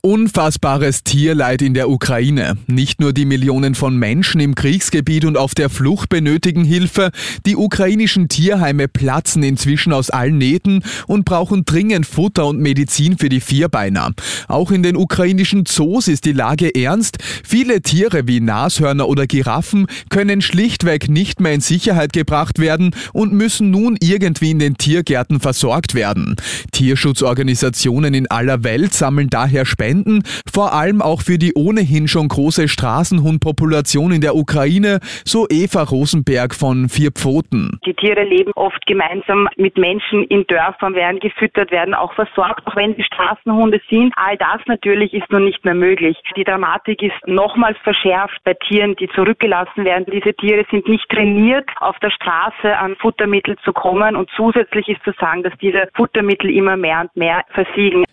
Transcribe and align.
Unfassbares 0.00 1.02
Tierleid 1.02 1.60
in 1.60 1.74
der 1.74 1.90
Ukraine. 1.90 2.56
Nicht 2.68 3.00
nur 3.00 3.12
die 3.12 3.24
Millionen 3.24 3.74
von 3.74 3.96
Menschen 3.96 4.40
im 4.40 4.54
Kriegsgebiet 4.54 5.24
und 5.24 5.36
auf 5.36 5.56
der 5.56 5.70
Flucht 5.70 6.08
benötigen 6.08 6.62
Hilfe, 6.62 7.10
die 7.46 7.56
ukrainischen 7.56 8.28
Tierheime 8.28 8.86
platzen 8.86 9.42
inzwischen 9.42 9.92
aus 9.92 10.10
allen 10.10 10.38
Nähten 10.38 10.84
und 11.08 11.24
brauchen 11.24 11.64
dringend 11.64 12.06
Futter 12.06 12.46
und 12.46 12.60
Medizin 12.60 13.18
für 13.18 13.28
die 13.28 13.40
Vierbeiner. 13.40 14.12
Auch 14.46 14.70
in 14.70 14.84
den 14.84 14.96
ukrainischen 14.96 15.66
Zoos 15.66 16.06
ist 16.06 16.24
die 16.26 16.32
Lage 16.32 16.72
ernst. 16.74 17.18
Viele 17.44 17.82
Tiere 17.82 18.28
wie 18.28 18.40
Nashörner 18.40 19.08
oder 19.08 19.26
Giraffen 19.26 19.86
können 20.10 20.42
schlichtweg 20.42 21.08
nicht 21.08 21.40
mehr 21.40 21.54
in 21.54 21.60
Sicherheit 21.60 22.12
gebracht 22.12 22.60
werden 22.60 22.92
und 23.12 23.32
müssen 23.32 23.72
nun 23.72 23.96
irgendwie 24.00 24.52
in 24.52 24.60
den 24.60 24.76
Tiergärten 24.76 25.40
versorgt 25.40 25.94
werden. 25.94 26.36
Tierschutzorganisationen 26.70 28.14
in 28.14 28.30
aller 28.30 28.62
Welt 28.62 28.94
sammeln 28.94 29.28
daher 29.28 29.66
Spenden 29.66 29.87
Spenden, 29.88 30.22
vor 30.52 30.74
allem 30.74 31.00
auch 31.00 31.22
für 31.22 31.38
die 31.38 31.52
ohnehin 31.54 32.08
schon 32.08 32.28
große 32.28 32.68
Straßenhundpopulation 32.68 34.12
in 34.12 34.20
der 34.20 34.36
Ukraine, 34.36 35.00
so 35.24 35.46
Eva 35.48 35.82
Rosenberg 35.82 36.54
von 36.54 36.88
Vier 36.90 37.10
Pfoten. 37.10 37.78
Die 37.86 37.94
Tiere 37.94 38.24
leben 38.24 38.52
oft 38.54 38.84
gemeinsam 38.86 39.48
mit 39.56 39.78
Menschen 39.78 40.24
in 40.24 40.46
Dörfern, 40.46 40.94
werden 40.94 41.20
gefüttert, 41.20 41.70
werden 41.70 41.94
auch 41.94 42.12
versorgt, 42.12 42.66
auch 42.66 42.76
wenn 42.76 42.94
sie 42.96 43.02
Straßenhunde 43.02 43.80
sind. 43.88 44.12
All 44.16 44.36
das 44.36 44.60
natürlich 44.66 45.14
ist 45.14 45.30
nun 45.30 45.44
nicht 45.44 45.64
mehr 45.64 45.74
möglich. 45.74 46.18
Die 46.36 46.44
Dramatik 46.44 47.02
ist 47.02 47.16
nochmals 47.26 47.78
verschärft 47.82 48.38
bei 48.44 48.54
Tieren, 48.68 48.94
die 48.96 49.08
zurückgelassen 49.14 49.86
werden. 49.86 50.04
Diese 50.12 50.34
Tiere 50.34 50.66
sind 50.70 50.86
nicht 50.86 51.08
trainiert, 51.08 51.68
auf 51.80 51.98
der 52.00 52.10
Straße 52.10 52.76
an 52.76 52.96
Futtermittel 52.96 53.56
zu 53.64 53.72
kommen 53.72 54.16
und 54.16 54.28
zusätzlich 54.36 54.88
ist 54.88 55.02
zu 55.04 55.12
sagen, 55.18 55.42
dass 55.42 55.56
diese 55.62 55.88
Futtermittel 55.94 56.50
immer 56.50 56.76
mehr 56.76 57.00
und 57.00 57.16
mehr 57.16 57.44
versiegen. 57.54 58.04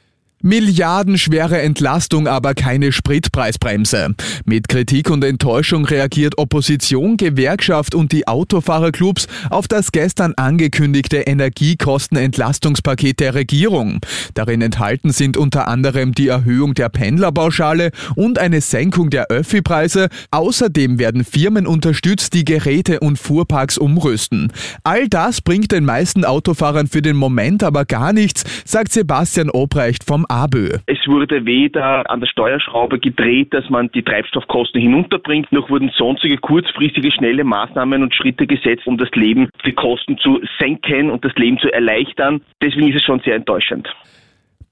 Milliardenschwere 0.45 1.59
Entlastung, 1.59 2.27
aber 2.27 2.53
keine 2.53 2.91
Spritpreisbremse. 2.91 4.13
Mit 4.45 4.67
Kritik 4.67 5.09
und 5.09 5.23
Enttäuschung 5.23 5.85
reagiert 5.85 6.37
Opposition, 6.37 7.17
Gewerkschaft 7.17 7.95
und 7.95 8.11
die 8.11 8.27
Autofahrerclubs 8.27 9.25
auf 9.49 9.67
das 9.67 9.91
gestern 9.91 10.35
angekündigte 10.37 11.17
Energiekostenentlastungspaket 11.17 13.21
der 13.21 13.33
Regierung. 13.33 14.01
Darin 14.35 14.61
enthalten 14.61 15.09
sind 15.09 15.35
unter 15.35 15.67
anderem 15.67 16.13
die 16.13 16.27
Erhöhung 16.27 16.75
der 16.75 16.89
Pendlerpauschale 16.89 17.89
und 18.15 18.37
eine 18.37 18.61
Senkung 18.61 19.09
der 19.09 19.31
Öffi-Preise. 19.31 20.09
Außerdem 20.29 20.99
werden 20.99 21.23
Firmen 21.23 21.65
unterstützt, 21.65 22.35
die 22.35 22.45
Geräte 22.45 22.99
und 22.99 23.17
Fuhrparks 23.17 23.79
umrüsten. 23.79 24.53
All 24.83 25.09
das 25.09 25.41
bringt 25.41 25.71
den 25.71 25.85
meisten 25.85 26.23
Autofahrern 26.23 26.85
für 26.85 27.01
den 27.01 27.15
Moment 27.15 27.63
aber 27.63 27.85
gar 27.85 28.13
nichts, 28.13 28.43
sagt 28.63 28.91
Sebastian 28.91 29.49
Obrecht 29.49 30.03
vom 30.03 30.27
ABÖ. 30.35 30.79
Es 30.85 30.99
wurde 31.07 31.45
weder 31.45 32.09
an 32.09 32.19
der 32.19 32.27
Steuerschraube 32.27 32.99
gedreht, 32.99 33.53
dass 33.53 33.69
man 33.69 33.89
die 33.91 34.03
Treibstoffkosten 34.03 34.81
hinunterbringt, 34.81 35.49
noch 35.53 35.69
wurden 35.69 35.91
sonstige 35.95 36.37
kurzfristige, 36.37 37.09
schnelle 37.11 37.45
Maßnahmen 37.45 38.03
und 38.03 38.13
Schritte 38.13 38.45
gesetzt, 38.45 38.85
um 38.85 38.97
das 38.97 39.09
Leben, 39.11 39.47
die 39.65 39.71
Kosten 39.71 40.17
zu 40.17 40.41
senken 40.59 41.09
und 41.09 41.23
das 41.23 41.33
Leben 41.35 41.57
zu 41.59 41.71
erleichtern. 41.71 42.41
Deswegen 42.61 42.89
ist 42.89 42.97
es 42.97 43.03
schon 43.03 43.21
sehr 43.21 43.35
enttäuschend. 43.35 43.87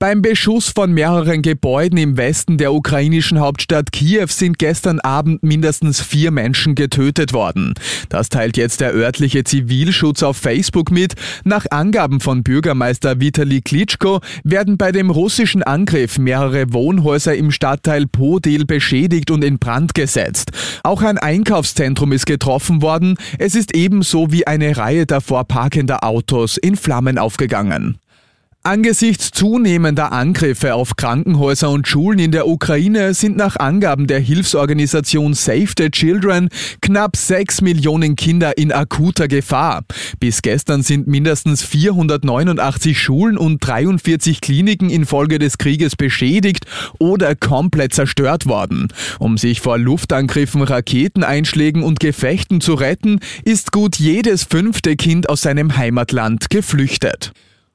Beim 0.04 0.22
Beschuss 0.22 0.68
von 0.68 0.92
mehreren 0.92 1.42
Gebäuden 1.42 1.98
im 1.98 2.18
Westen 2.18 2.58
der 2.58 2.74
ukrainischen 2.74 3.40
Hauptstadt 3.40 3.94
Kiew 3.94 4.28
sind 4.28 4.60
gestern 4.60 5.00
Abend 5.00 5.44
mindestens 5.44 6.02
vier 6.02 6.30
Menschen 6.30 6.76
getötet 6.76 7.32
worden. 7.32 7.74
Das 8.10 8.28
teilt 8.28 8.58
jetzt 8.58 8.82
der 8.82 8.94
örtliche 8.94 9.46
Zivilschutz 9.46 10.22
auf 10.22 10.36
Facebook 10.36 10.92
mit. 10.92 11.14
Nach 11.46 11.66
Angaben 11.70 12.20
von 12.20 12.44
Bürgermeister 12.44 13.22
Vitali 13.22 13.62
Klitschko 13.62 14.20
werden 14.44 14.78
bei 14.78 14.92
dem 14.92 15.10
russischen 15.10 15.64
Angriff 15.64 16.18
mehrere 16.18 16.74
Wohnhäuser 16.74 17.34
im 17.38 17.50
Stadtteil 17.50 18.06
Podil 18.06 18.66
beschädigt 18.66 19.32
und 19.32 19.42
in 19.42 19.58
Brand 19.58 19.94
gesetzt. 19.94 20.52
Auch 20.84 21.02
ein 21.02 21.18
Einkaufszentrum 21.18 22.12
ist 22.12 22.26
getroffen 22.26 22.82
worden. 22.82 23.16
Es 23.40 23.56
ist 23.56 23.74
ebenso 23.74 24.34
wie 24.34 24.48
eine 24.48 24.76
Reihe 24.76 25.06
davor 25.06 25.46
parkender 25.46 26.04
Autos 26.04 26.58
in 26.58 26.76
Flammen 26.76 27.18
aufgegangen. 27.18 28.00
Angesichts 28.66 29.32
zunehmender 29.32 30.14
Angriffe 30.14 30.76
auf 30.76 30.96
Krankenhäuser 30.96 31.70
und 31.70 31.86
Schulen 31.86 32.20
in 32.20 32.32
der 32.32 32.48
Ukraine 32.48 33.14
sind 33.14 33.36
nach 33.36 33.58
Angaben 33.58 34.08
der 34.08 34.22
Hilfsorganisation 34.22 35.34
Save 35.34 35.68
the 35.78 35.90
Children 35.90 36.48
knapp 36.80 37.18
6 37.18 37.60
Millionen 37.60 38.16
Kinder 38.16 38.58
in 38.58 38.72
akuter 38.72 39.28
Gefahr. 39.28 39.84
Bis 40.22 40.42
gestern 40.42 40.82
sind 40.82 41.08
mindestens 41.08 41.62
489 41.62 42.98
Schulen 42.98 43.38
und 43.38 43.58
43 43.60 44.40
Kliniken 44.40 44.90
infolge 44.90 45.40
des 45.40 45.58
Krieges 45.58 45.98
beschädigt 45.98 46.66
oder 47.00 47.36
komplett 47.36 47.94
zerstört 47.94 48.46
worden. 48.46 48.88
Um 49.20 49.38
sich 49.38 49.60
vor 49.60 49.78
Luftangriffen, 49.78 50.62
Raketeneinschlägen 50.62 51.84
und 51.84 52.00
Gefechten 52.00 52.62
zu 52.62 52.76
retten, 52.76 53.20
ist 53.44 53.74
gut 53.74 53.98
jedes 53.98 54.46
fünfte 54.46 54.96
Kind 54.96 55.28
aus 55.28 55.42
seinem 55.42 55.76
Heimatland 55.76 56.50
geflüchtet. 56.50 57.34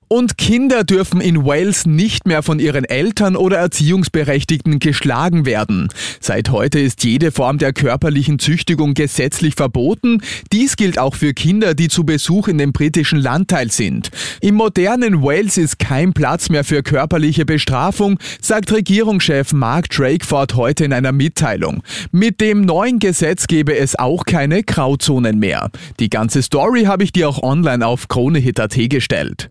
Und 0.08 0.38
Kinder 0.38 0.84
dürfen 0.84 1.20
in 1.20 1.44
Wales 1.44 1.84
nicht 1.84 2.26
mehr 2.26 2.42
von 2.42 2.58
ihren 2.58 2.84
Eltern 2.84 3.36
oder 3.36 3.58
Erziehungsberechtigten 3.58 4.78
geschlagen 4.78 5.44
werden. 5.44 5.88
Seit 6.18 6.50
heute 6.50 6.80
ist 6.80 7.04
jede 7.04 7.30
Form 7.30 7.58
der 7.58 7.74
körperlichen 7.74 8.38
Züchtigung 8.38 8.94
gesetzlich 8.94 9.54
verboten. 9.54 10.22
Dies 10.50 10.76
gilt 10.76 10.98
auch 10.98 11.14
für 11.14 11.34
Kinder, 11.34 11.74
die 11.74 11.88
zu 11.88 12.04
Besuch 12.04 12.48
in 12.48 12.56
dem 12.56 12.72
britischen 12.72 13.18
Landteil 13.18 13.70
sind. 13.70 14.10
Im 14.40 14.54
modernen 14.54 15.22
Wales 15.22 15.58
ist 15.58 15.78
kein 15.78 16.14
Platz 16.14 16.48
mehr 16.48 16.64
für 16.64 16.82
körperliche 16.82 17.44
Bestrafung, 17.44 18.18
sagt 18.40 18.72
Regierungschef 18.72 19.52
Mark 19.52 19.90
Drakeford 19.90 20.54
heute 20.54 20.86
in 20.86 20.94
einer 20.94 21.12
Mitteilung. 21.12 21.82
Mit 22.12 22.40
dem 22.40 22.62
neuen 22.62 22.98
Gesetz 22.98 23.46
gebe 23.46 23.76
es 23.76 23.94
auch 23.98 24.24
keine 24.24 24.62
Grauzonen 24.62 25.38
mehr. 25.38 25.70
Die 26.00 26.08
ganze 26.08 26.42
Story 26.42 26.84
habe 26.84 27.04
ich 27.04 27.12
dir 27.12 27.28
auch 27.28 27.42
online 27.42 27.86
auf 27.86 28.08
KroneHit.at 28.08 28.76
gestellt. 28.88 29.50